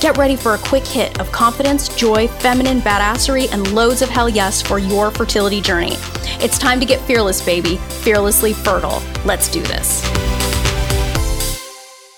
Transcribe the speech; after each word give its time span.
Get 0.00 0.16
ready 0.16 0.34
for 0.34 0.54
a 0.54 0.58
quick 0.58 0.86
hit 0.86 1.20
of 1.20 1.30
confidence, 1.30 1.94
joy, 1.94 2.26
feminine 2.26 2.80
badassery, 2.80 3.52
and 3.52 3.70
loads 3.74 4.00
of 4.00 4.08
hell 4.08 4.30
yes 4.30 4.62
for 4.62 4.78
your 4.78 5.10
fertility 5.10 5.60
journey. 5.60 5.92
It's 6.42 6.56
time 6.56 6.80
to 6.80 6.86
get 6.86 7.02
fearless, 7.02 7.44
baby, 7.44 7.76
fearlessly 7.76 8.54
fertile. 8.54 9.02
Let's 9.26 9.50
do 9.50 9.60
this. 9.60 10.02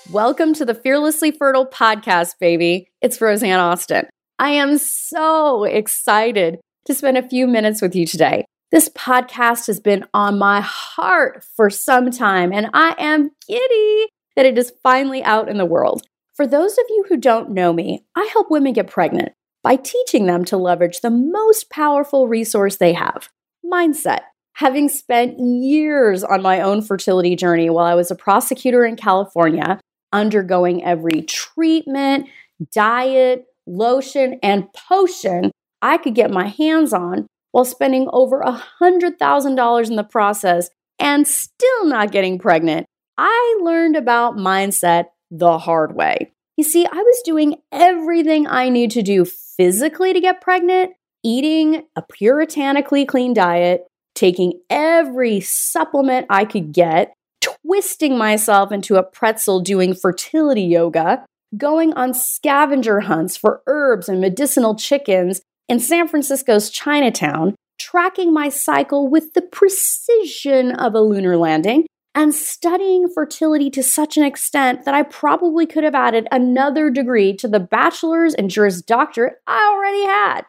Welcome 0.09 0.53
to 0.53 0.63
the 0.63 0.73
Fearlessly 0.73 1.31
Fertile 1.31 1.65
podcast, 1.65 2.39
baby. 2.39 2.87
It's 3.01 3.19
Roseanne 3.19 3.59
Austin. 3.59 4.07
I 4.39 4.51
am 4.51 4.77
so 4.77 5.65
excited 5.65 6.61
to 6.85 6.93
spend 6.93 7.17
a 7.17 7.27
few 7.27 7.47
minutes 7.47 7.81
with 7.81 7.97
you 7.97 8.05
today. 8.05 8.45
This 8.71 8.87
podcast 8.87 9.67
has 9.67 9.81
been 9.81 10.05
on 10.13 10.39
my 10.39 10.61
heart 10.61 11.43
for 11.57 11.69
some 11.69 12.11
time, 12.11 12.53
and 12.53 12.69
I 12.73 12.95
am 12.97 13.31
giddy 13.45 14.07
that 14.37 14.45
it 14.45 14.57
is 14.57 14.71
finally 14.83 15.21
out 15.21 15.49
in 15.49 15.57
the 15.57 15.65
world. 15.65 16.03
For 16.35 16.47
those 16.47 16.79
of 16.79 16.85
you 16.89 17.05
who 17.07 17.17
don't 17.17 17.51
know 17.51 17.71
me, 17.71 18.05
I 18.15 18.27
help 18.33 18.49
women 18.49 18.73
get 18.73 18.87
pregnant 18.87 19.33
by 19.61 19.75
teaching 19.75 20.25
them 20.25 20.43
to 20.45 20.57
leverage 20.57 21.01
the 21.01 21.11
most 21.11 21.69
powerful 21.69 22.27
resource 22.27 22.77
they 22.77 22.93
have 22.93 23.29
mindset. 23.63 24.21
Having 24.55 24.89
spent 24.89 25.39
years 25.39 26.23
on 26.23 26.41
my 26.41 26.61
own 26.61 26.81
fertility 26.81 27.35
journey 27.35 27.69
while 27.69 27.85
I 27.85 27.95
was 27.95 28.09
a 28.09 28.15
prosecutor 28.15 28.85
in 28.85 28.95
California, 28.95 29.79
undergoing 30.11 30.83
every 30.83 31.21
treatment, 31.21 32.27
diet, 32.71 33.45
lotion, 33.67 34.39
and 34.41 34.71
potion 34.73 35.51
I 35.83 35.97
could 35.97 36.15
get 36.15 36.31
my 36.31 36.47
hands 36.47 36.93
on 36.93 37.27
while 37.51 37.65
spending 37.65 38.09
over 38.11 38.41
$100,000 38.41 39.89
in 39.89 39.95
the 39.95 40.03
process 40.03 40.69
and 40.97 41.27
still 41.27 41.85
not 41.85 42.11
getting 42.11 42.39
pregnant, 42.39 42.87
I 43.17 43.59
learned 43.61 43.95
about 43.95 44.37
mindset 44.37 45.05
the 45.29 45.57
hard 45.57 45.95
way. 45.95 46.32
You 46.57 46.63
see, 46.63 46.85
I 46.85 46.95
was 46.95 47.21
doing 47.25 47.57
everything 47.71 48.45
I 48.47 48.69
need 48.69 48.91
to 48.91 49.01
do 49.01 49.25
physically 49.25 50.13
to 50.13 50.21
get 50.21 50.41
pregnant, 50.41 50.91
eating 51.23 51.83
a 51.95 52.01
puritanically 52.03 53.05
clean 53.05 53.33
diet, 53.33 53.87
taking 54.13 54.59
every 54.69 55.39
supplement 55.39 56.27
I 56.29 56.45
could 56.45 56.71
get, 56.71 57.13
twisting 57.41 58.17
myself 58.17 58.71
into 58.71 58.95
a 58.95 59.03
pretzel 59.03 59.61
doing 59.61 59.95
fertility 59.95 60.61
yoga, 60.61 61.25
going 61.57 61.93
on 61.93 62.13
scavenger 62.13 62.99
hunts 63.01 63.35
for 63.35 63.61
herbs 63.65 64.07
and 64.07 64.21
medicinal 64.21 64.75
chickens 64.75 65.41
in 65.67 65.79
San 65.79 66.07
Francisco's 66.07 66.69
Chinatown, 66.69 67.55
tracking 67.79 68.31
my 68.31 68.49
cycle 68.49 69.07
with 69.07 69.33
the 69.33 69.41
precision 69.41 70.71
of 70.71 70.93
a 70.93 71.01
lunar 71.01 71.37
landing, 71.37 71.85
and 72.15 72.33
studying 72.33 73.07
fertility 73.09 73.69
to 73.71 73.83
such 73.83 74.17
an 74.17 74.23
extent 74.23 74.85
that 74.85 74.93
I 74.93 75.03
probably 75.03 75.65
could 75.65 75.83
have 75.83 75.95
added 75.95 76.27
another 76.31 76.89
degree 76.89 77.35
to 77.37 77.47
the 77.47 77.59
bachelor's 77.59 78.33
and 78.33 78.49
Juris 78.49 78.81
Doctorate 78.81 79.35
I 79.47 79.73
already 79.73 80.05
had. 80.05 80.41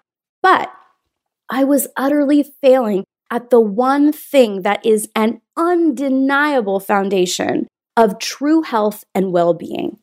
But 0.43 0.71
I 1.51 1.65
was 1.65 1.89
utterly 1.97 2.43
failing 2.43 3.05
at 3.31 3.51
the 3.51 3.61
one 3.61 4.13
thing 4.13 4.63
that 4.63 4.85
is 4.85 5.09
an 5.17 5.41
undeniable 5.57 6.81
foundation 6.81 7.67
of 7.97 8.19
true 8.19 8.63
health 8.63 9.05
and 9.15 9.33
well 9.33 9.55
being, 9.55 9.99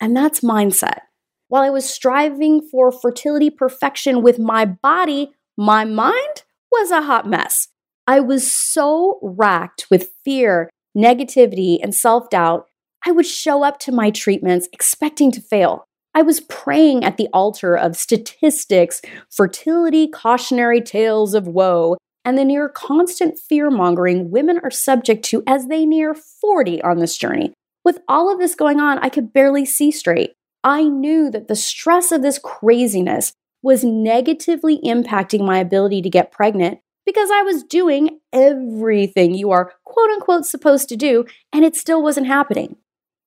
and 0.00 0.16
that's 0.16 0.40
mindset. 0.40 1.00
While 1.48 1.62
I 1.62 1.70
was 1.70 1.88
striving 1.88 2.60
for 2.60 2.90
fertility 2.90 3.50
perfection 3.50 4.22
with 4.22 4.38
my 4.38 4.64
body, 4.64 5.32
my 5.56 5.84
mind 5.84 6.42
was 6.72 6.90
a 6.90 7.02
hot 7.02 7.28
mess. 7.28 7.68
I 8.06 8.20
was 8.20 8.52
so 8.52 9.18
racked 9.22 9.86
with 9.90 10.10
fear, 10.24 10.68
negativity, 10.96 11.78
and 11.82 11.94
self 11.94 12.30
doubt, 12.30 12.68
I 13.06 13.10
would 13.10 13.26
show 13.26 13.62
up 13.62 13.78
to 13.80 13.92
my 13.92 14.10
treatments 14.10 14.68
expecting 14.72 15.30
to 15.32 15.40
fail. 15.40 15.84
I 16.14 16.22
was 16.22 16.40
praying 16.40 17.04
at 17.04 17.16
the 17.16 17.28
altar 17.32 17.76
of 17.76 17.96
statistics, 17.96 19.02
fertility 19.30 20.06
cautionary 20.06 20.80
tales 20.80 21.34
of 21.34 21.48
woe, 21.48 21.96
and 22.24 22.38
the 22.38 22.44
near 22.44 22.68
constant 22.68 23.38
fear 23.38 23.70
mongering 23.70 24.30
women 24.30 24.60
are 24.62 24.70
subject 24.70 25.24
to 25.26 25.42
as 25.46 25.66
they 25.66 25.84
near 25.84 26.14
40 26.14 26.80
on 26.82 26.98
this 26.98 27.16
journey. 27.16 27.52
With 27.84 27.98
all 28.08 28.32
of 28.32 28.38
this 28.38 28.54
going 28.54 28.80
on, 28.80 28.98
I 29.00 29.08
could 29.08 29.32
barely 29.32 29.66
see 29.66 29.90
straight. 29.90 30.32
I 30.62 30.84
knew 30.84 31.30
that 31.30 31.48
the 31.48 31.56
stress 31.56 32.10
of 32.12 32.22
this 32.22 32.38
craziness 32.38 33.32
was 33.62 33.84
negatively 33.84 34.80
impacting 34.84 35.44
my 35.44 35.58
ability 35.58 36.00
to 36.02 36.10
get 36.10 36.32
pregnant 36.32 36.78
because 37.06 37.30
I 37.30 37.42
was 37.42 37.62
doing 37.62 38.20
everything 38.32 39.34
you 39.34 39.50
are 39.50 39.72
quote 39.84 40.10
unquote 40.10 40.46
supposed 40.46 40.88
to 40.88 40.96
do, 40.96 41.24
and 41.52 41.64
it 41.64 41.76
still 41.76 42.02
wasn't 42.02 42.26
happening. 42.26 42.76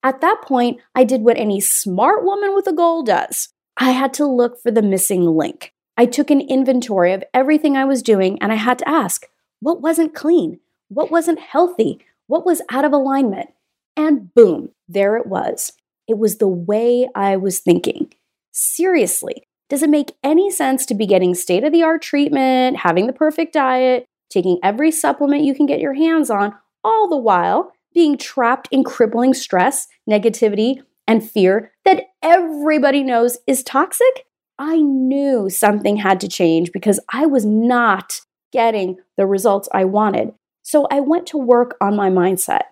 At 0.03 0.21
that 0.21 0.41
point, 0.43 0.79
I 0.95 1.03
did 1.03 1.21
what 1.21 1.37
any 1.37 1.59
smart 1.59 2.23
woman 2.23 2.55
with 2.55 2.67
a 2.67 2.73
goal 2.73 3.03
does 3.03 3.49
I 3.77 3.91
had 3.91 4.13
to 4.15 4.25
look 4.25 4.61
for 4.61 4.71
the 4.71 4.81
missing 4.81 5.23
link. 5.25 5.73
I 5.97 6.05
took 6.05 6.31
an 6.31 6.41
inventory 6.41 7.13
of 7.13 7.23
everything 7.33 7.75
I 7.75 7.85
was 7.85 8.01
doing 8.01 8.41
and 8.41 8.51
I 8.51 8.55
had 8.55 8.79
to 8.79 8.89
ask 8.89 9.27
what 9.59 9.81
wasn't 9.81 10.13
clean? 10.13 10.59
What 10.89 11.11
wasn't 11.11 11.39
healthy? 11.39 11.99
What 12.27 12.45
was 12.45 12.61
out 12.69 12.85
of 12.85 12.93
alignment? 12.93 13.49
And 13.95 14.33
boom, 14.33 14.69
there 14.87 15.17
it 15.17 15.25
was. 15.25 15.73
It 16.07 16.17
was 16.17 16.37
the 16.37 16.47
way 16.47 17.09
I 17.15 17.37
was 17.37 17.59
thinking. 17.59 18.13
Seriously, 18.51 19.46
does 19.69 19.83
it 19.83 19.89
make 19.89 20.15
any 20.23 20.49
sense 20.49 20.85
to 20.85 20.95
be 20.95 21.05
getting 21.05 21.35
state 21.35 21.63
of 21.63 21.71
the 21.71 21.83
art 21.83 22.01
treatment, 22.01 22.77
having 22.77 23.07
the 23.07 23.13
perfect 23.13 23.53
diet, 23.53 24.05
taking 24.29 24.59
every 24.63 24.91
supplement 24.91 25.43
you 25.43 25.53
can 25.53 25.65
get 25.65 25.79
your 25.79 25.93
hands 25.93 26.29
on, 26.29 26.53
all 26.83 27.09
the 27.09 27.17
while 27.17 27.71
being 27.93 28.17
trapped 28.17 28.67
in 28.71 28.83
crippling 28.83 29.33
stress, 29.33 29.87
negativity, 30.09 30.81
and 31.07 31.27
fear 31.27 31.71
that 31.85 32.07
everybody 32.21 33.03
knows 33.03 33.37
is 33.47 33.63
toxic? 33.63 34.25
I 34.59 34.77
knew 34.77 35.49
something 35.49 35.97
had 35.97 36.19
to 36.21 36.27
change 36.27 36.71
because 36.71 36.99
I 37.11 37.25
was 37.25 37.45
not 37.45 38.21
getting 38.51 38.97
the 39.17 39.25
results 39.25 39.69
I 39.73 39.85
wanted. 39.85 40.33
So 40.63 40.87
I 40.91 40.99
went 40.99 41.27
to 41.27 41.37
work 41.37 41.77
on 41.79 41.95
my 41.95 42.09
mindset. 42.09 42.63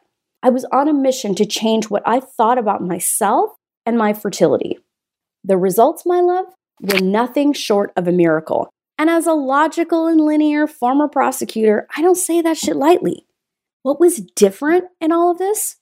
I 0.41 0.49
was 0.49 0.65
on 0.65 0.87
a 0.87 0.93
mission 0.93 1.35
to 1.35 1.45
change 1.45 1.89
what 1.89 2.03
I 2.05 2.19
thought 2.19 2.57
about 2.57 2.81
myself 2.81 3.51
and 3.85 3.97
my 3.97 4.13
fertility. 4.13 4.79
The 5.43 5.57
results, 5.57 6.05
my 6.05 6.21
love, 6.21 6.45
were 6.81 6.99
nothing 6.99 7.53
short 7.53 7.91
of 7.95 8.07
a 8.07 8.11
miracle. 8.11 8.69
And 8.97 9.09
as 9.09 9.27
a 9.27 9.33
logical 9.33 10.07
and 10.07 10.21
linear 10.21 10.67
former 10.67 11.07
prosecutor, 11.07 11.87
I 11.95 12.01
don't 12.01 12.15
say 12.15 12.41
that 12.41 12.57
shit 12.57 12.75
lightly. 12.75 13.25
What 13.83 13.99
was 13.99 14.21
different 14.35 14.85
in 14.99 15.11
all 15.11 15.31
of 15.31 15.37
this? 15.37 15.77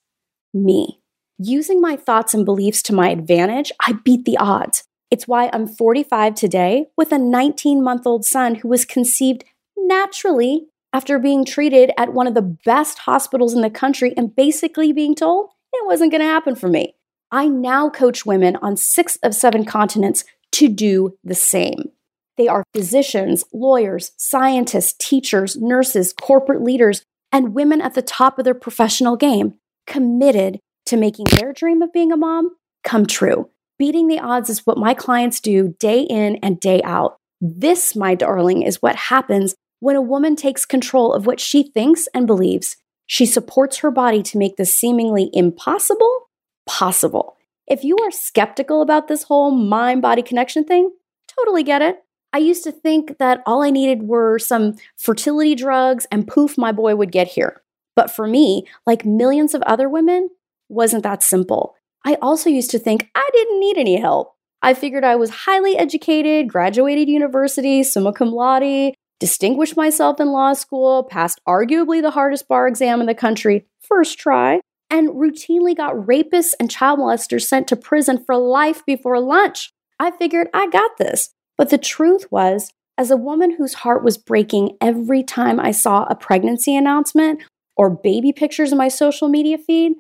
Me. 0.54 1.00
Using 1.38 1.80
my 1.80 1.96
thoughts 1.96 2.34
and 2.34 2.46
beliefs 2.46 2.82
to 2.84 2.94
my 2.94 3.10
advantage, 3.10 3.72
I 3.80 3.94
beat 4.04 4.26
the 4.26 4.38
odds. 4.38 4.84
It's 5.12 5.28
why 5.28 5.50
I'm 5.54 5.68
45 5.68 6.36
today 6.36 6.88
with 6.98 7.12
a 7.12 7.18
19 7.18 7.84
month 7.84 8.08
old 8.08 8.26
son 8.26 8.56
who 8.56 8.68
was 8.68 8.86
conceived 8.86 9.44
naturally 9.78 10.68
after 10.92 11.20
being 11.20 11.44
treated 11.46 11.92
at 11.98 12.14
one 12.14 12.28
of 12.28 12.34
the 12.34 12.42
best 12.42 13.00
hospitals 13.00 13.54
in 13.54 13.62
the 13.62 13.70
country 13.70 14.14
and 14.16 14.36
basically 14.36 14.92
being 14.94 15.16
told 15.16 15.50
it 15.72 15.88
wasn't 15.88 16.12
going 16.12 16.22
to 16.22 16.28
happen 16.28 16.56
for 16.56 16.68
me. 16.68 16.96
I 17.32 17.48
now 17.48 17.90
coach 17.90 18.26
women 18.26 18.56
on 18.58 18.78
six 18.78 19.18
of 19.24 19.34
seven 19.34 19.66
continents 19.66 20.24
to 20.54 20.70
do 20.70 21.18
the 21.24 21.36
same. 21.36 21.92
They 22.38 22.48
are 22.48 22.64
physicians, 22.74 23.44
lawyers, 23.54 24.12
scientists, 24.18 24.96
teachers, 24.98 25.56
nurses, 25.56 26.14
corporate 26.14 26.64
leaders, 26.64 27.04
and 27.32 27.54
women 27.54 27.82
at 27.82 27.94
the 27.94 28.02
top 28.02 28.40
of 28.40 28.46
their 28.46 28.54
professional 28.54 29.16
game, 29.16 29.56
committed 29.86 30.60
to 30.86 30.98
making 30.98 31.26
their 31.26 31.54
dream 31.54 31.82
of 31.82 31.94
being 31.94 32.12
a 32.12 32.18
mom 32.18 32.56
come 32.84 33.06
true. 33.06 33.50
Beating 33.80 34.08
the 34.08 34.20
odds 34.20 34.50
is 34.50 34.66
what 34.66 34.78
my 34.78 34.94
clients 34.94 35.40
do 35.40 35.76
day 35.80 36.02
in 36.02 36.38
and 36.38 36.60
day 36.60 36.82
out. 36.84 37.18
This, 37.42 37.96
my 37.96 38.16
darling, 38.16 38.62
is 38.62 38.82
what 38.82 38.96
happens 38.96 39.56
when 39.80 39.96
a 39.96 40.02
woman 40.02 40.36
takes 40.36 40.66
control 40.66 41.14
of 41.14 41.26
what 41.26 41.40
she 41.40 41.64
thinks 41.64 42.08
and 42.14 42.26
believes. 42.26 42.78
She 43.06 43.26
supports 43.26 43.78
her 43.78 43.92
body 43.92 44.24
to 44.24 44.38
make 44.38 44.56
the 44.56 44.66
seemingly 44.66 45.30
impossible 45.34 46.30
possible. 46.66 47.36
If 47.68 47.84
you 47.84 47.98
are 48.04 48.12
skeptical 48.12 48.82
about 48.82 49.08
this 49.08 49.24
whole 49.24 49.52
mind 49.52 50.02
body 50.02 50.22
connection 50.22 50.64
thing, 50.64 50.92
totally 51.40 51.64
get 51.64 51.82
it. 51.82 52.04
I 52.34 52.40
used 52.40 52.64
to 52.64 52.72
think 52.72 53.20
that 53.20 53.42
all 53.46 53.64
I 53.64 53.70
needed 53.70 54.04
were 54.04 54.40
some 54.40 54.76
fertility 54.98 55.56
drugs 55.56 56.08
and 56.12 56.28
poof, 56.28 56.58
my 56.58 56.72
boy 56.72 56.96
would 56.96 57.12
get 57.12 57.28
here. 57.28 57.62
But 57.96 58.10
for 58.10 58.28
me, 58.28 58.68
like 58.86 59.06
millions 59.06 59.54
of 59.54 59.62
other 59.64 59.88
women, 59.88 60.30
wasn't 60.68 61.04
that 61.04 61.22
simple. 61.24 61.76
I 62.06 62.16
also 62.22 62.50
used 62.50 62.72
to 62.72 62.80
think 62.80 63.10
I 63.16 63.30
didn't 63.32 63.60
need 63.60 63.78
any 63.78 63.98
help. 63.98 64.34
I 64.62 64.74
figured 64.74 65.04
I 65.04 65.16
was 65.16 65.30
highly 65.30 65.78
educated, 65.78 66.50
graduated 66.50 67.08
university, 67.08 67.84
summa 67.84 68.14
cum 68.14 68.32
laude, 68.32 68.94
distinguished 69.20 69.78
myself 69.78 70.20
in 70.20 70.32
law 70.32 70.54
school, 70.54 71.04
passed 71.04 71.40
arguably 71.48 72.02
the 72.02 72.12
hardest 72.12 72.48
bar 72.48 72.68
exam 72.68 73.00
in 73.00 73.08
the 73.08 73.14
country, 73.14 73.66
first 73.82 74.18
try, 74.18 74.60
and 74.94 75.10
routinely 75.10 75.76
got 75.76 75.96
rapists 75.96 76.54
and 76.60 76.70
child 76.70 77.00
molesters 77.00 77.48
sent 77.48 77.68
to 77.68 77.76
prison 77.76 78.24
for 78.24 78.38
life 78.38 78.86
before 78.86 79.20
lunch. 79.20 79.74
I 80.00 80.12
figured 80.12 80.50
I 80.54 80.68
got 80.68 80.98
this. 81.00 81.32
But 81.58 81.72
the 81.72 81.80
truth 81.80 82.32
was, 82.32 82.72
as 82.96 83.10
a 83.10 83.18
woman 83.18 83.56
whose 83.58 83.74
heart 83.74 84.04
was 84.04 84.20
breaking 84.20 84.78
every 84.80 85.24
time 85.24 85.60
I 85.60 85.72
saw 85.72 86.04
a 86.04 86.16
pregnancy 86.16 86.76
announcement 86.76 87.42
or 87.76 87.90
baby 87.90 88.32
pictures 88.32 88.72
in 88.72 88.78
my 88.78 88.88
social 88.88 89.30
media 89.30 89.58
feed, 89.58 89.94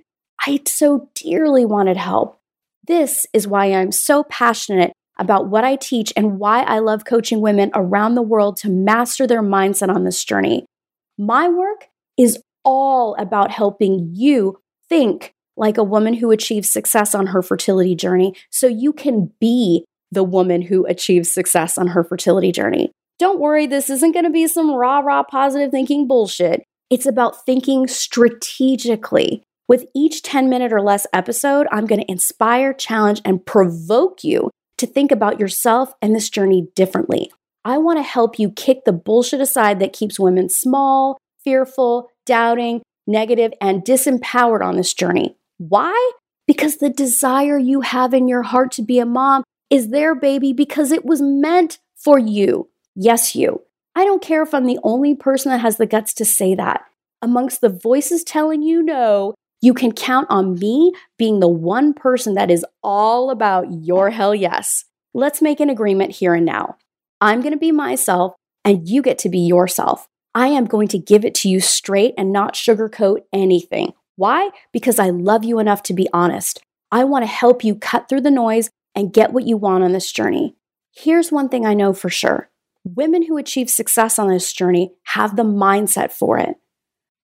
I 0.46 0.60
so 0.68 1.10
dearly 1.16 1.66
wanted 1.66 1.98
help. 1.98 2.38
This 2.86 3.26
is 3.34 3.48
why 3.48 3.74
I'm 3.74 3.92
so 3.92 4.24
passionate 4.26 4.94
about 5.18 5.48
what 5.48 5.64
I 5.64 5.76
teach 5.76 6.14
and 6.16 6.38
why 6.38 6.62
I 6.62 6.78
love 6.78 7.04
coaching 7.04 7.42
women 7.42 7.72
around 7.74 8.14
the 8.14 8.22
world 8.22 8.58
to 8.58 8.70
master 8.70 9.26
their 9.26 9.42
mindset 9.42 9.90
on 9.90 10.04
this 10.04 10.24
journey. 10.24 10.66
My 11.18 11.50
work 11.50 11.88
is 12.16 12.38
all 12.64 13.16
about 13.16 13.50
helping 13.50 14.12
you 14.14 14.60
think 14.90 15.34
like 15.56 15.78
a 15.78 15.84
woman 15.84 16.14
who 16.16 16.32
achieves 16.32 16.70
success 16.70 17.14
on 17.14 17.28
her 17.28 17.42
fertility 17.42 17.96
journey 17.96 18.36
so 18.50 18.68
you 18.68 18.92
can 18.92 19.32
be 19.40 19.86
the 20.12 20.24
woman 20.24 20.62
who 20.62 20.86
achieves 20.86 21.32
success 21.32 21.78
on 21.78 21.88
her 21.88 22.04
fertility 22.04 22.52
journey. 22.52 22.92
Don't 23.20 23.40
worry, 23.40 23.68
this 23.68 23.90
isn't 23.90 24.12
going 24.12 24.26
to 24.26 24.32
be 24.32 24.48
some 24.48 24.72
rah 24.72 25.00
rah 25.00 25.24
positive 25.24 25.72
thinking 25.72 26.08
bullshit. 26.08 26.64
It's 26.90 27.06
about 27.06 27.46
thinking 27.46 27.88
strategically. 27.88 29.44
With 29.68 29.86
each 29.96 30.22
10 30.24 30.50
minute 30.50 30.74
or 30.74 30.82
less 30.82 31.08
episode, 31.14 31.68
I'm 31.72 31.86
going 31.86 32.02
to 32.02 32.12
inspire, 32.12 32.74
challenge, 32.74 33.22
and 33.24 33.46
provoke 33.46 34.24
you 34.24 34.50
to 34.78 34.86
think 34.86 35.12
about 35.12 35.40
yourself 35.40 35.94
and 36.02 36.16
this 36.16 36.30
journey 36.30 36.68
differently. 36.76 37.32
I 37.64 37.78
want 37.78 37.98
to 37.98 38.04
help 38.04 38.38
you 38.38 38.52
kick 38.52 38.84
the 38.84 38.92
bullshit 38.92 39.40
aside 39.40 39.80
that 39.80 39.94
keeps 39.94 40.20
women 40.20 40.50
small, 40.50 41.18
fearful, 41.44 42.10
doubting, 42.26 42.82
negative, 43.08 43.54
and 43.62 43.84
disempowered 43.84 44.64
on 44.64 44.78
this 44.78 44.94
journey. 44.94 45.36
Why? 45.58 46.12
Because 46.48 46.78
the 46.78 46.90
desire 46.90 47.58
you 47.58 47.82
have 47.82 48.14
in 48.14 48.28
your 48.28 48.44
heart 48.44 48.72
to 48.74 48.82
be 48.82 49.00
a 49.00 49.06
mom 49.06 49.44
is 49.70 49.90
there, 49.90 50.16
baby, 50.16 50.54
because 50.54 50.92
it 50.92 51.06
was 51.06 51.22
meant 51.22 51.80
for 51.96 52.20
you. 52.20 52.70
Yes, 52.96 53.36
you. 53.36 53.62
I 53.96 54.06
don't 54.06 54.22
care 54.22 54.44
if 54.44 54.54
I'm 54.54 54.66
the 54.66 54.80
only 54.84 55.16
person 55.16 55.52
that 55.52 55.62
has 55.62 55.78
the 55.78 55.86
guts 55.86 56.14
to 56.16 56.26
say 56.26 56.56
that. 56.56 56.84
Amongst 57.22 57.62
the 57.62 57.70
voices 57.70 58.24
telling 58.24 58.62
you 58.62 58.84
no, 58.84 59.34
you 59.62 59.74
can 59.74 59.94
count 59.94 60.28
on 60.30 60.60
me 60.60 60.92
being 61.18 61.40
the 61.40 61.48
one 61.48 61.94
person 61.94 62.34
that 62.34 62.52
is 62.52 62.66
all 62.84 63.30
about 63.30 63.72
your 63.72 64.10
hell 64.10 64.36
yes. 64.36 64.84
Let's 65.14 65.42
make 65.42 65.60
an 65.60 65.70
agreement 65.70 66.12
here 66.12 66.34
and 66.34 66.46
now. 66.46 66.76
I'm 67.22 67.40
going 67.42 67.54
to 67.54 67.60
be 67.60 67.72
myself 67.72 68.34
and 68.66 68.88
you 68.88 69.02
get 69.02 69.18
to 69.20 69.30
be 69.30 69.40
yourself. 69.40 70.08
I 70.36 70.48
am 70.48 70.66
going 70.66 70.88
to 70.90 70.98
give 70.98 71.24
it 71.24 71.36
to 71.36 71.50
you 71.50 71.60
straight 71.60 72.14
and 72.18 72.32
not 72.32 72.56
sugarcoat 72.56 73.20
anything. 73.32 73.94
Why? 74.16 74.50
Because 74.72 75.00
I 75.00 75.10
love 75.10 75.44
you 75.44 75.60
enough 75.60 75.84
to 75.84 75.94
be 75.94 76.08
honest. 76.14 76.62
I 76.92 77.04
want 77.04 77.24
to 77.24 77.28
help 77.28 77.64
you 77.64 77.76
cut 77.76 78.10
through 78.10 78.22
the 78.22 78.32
noise 78.32 78.70
and 78.96 79.14
get 79.14 79.34
what 79.34 79.46
you 79.46 79.58
want 79.58 79.84
on 79.84 79.92
this 79.92 80.12
journey. 80.12 80.56
Here's 80.92 81.32
one 81.32 81.50
thing 81.50 81.66
I 81.66 81.74
know 81.74 81.94
for 81.94 82.10
sure 82.10 82.50
women 82.86 83.26
who 83.26 83.38
achieve 83.38 83.70
success 83.70 84.20
on 84.20 84.28
this 84.28 84.52
journey 84.52 84.92
have 85.04 85.36
the 85.36 85.44
mindset 85.44 86.12
for 86.12 86.38
it. 86.38 86.56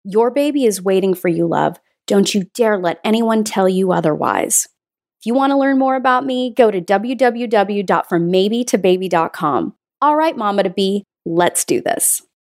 Your 0.03 0.29
baby 0.29 0.65
is 0.65 0.81
waiting 0.81 1.13
for 1.13 1.29
you, 1.29 1.47
love. 1.47 1.79
Don't 2.07 2.35
you 2.35 2.45
dare 2.53 2.77
let 2.77 2.99
anyone 3.03 3.43
tell 3.43 3.69
you 3.69 3.91
otherwise. 3.91 4.67
If 5.19 5.25
you 5.25 5.33
want 5.33 5.51
to 5.51 5.57
learn 5.57 5.79
more 5.79 5.95
about 5.95 6.25
me, 6.25 6.53
go 6.53 6.69
to 6.69 6.81
www.frommaybe2baby.com. 6.81 9.73
All 10.01 10.15
right, 10.15 10.37
mama 10.37 10.63
to 10.63 10.69
be, 10.69 11.03
let's 11.25 11.63
do 11.63 11.81
this. 11.81 12.21